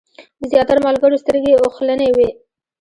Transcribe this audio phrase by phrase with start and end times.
[0.39, 2.29] د زیاترو ملګرو سترګې اوښلنې وې.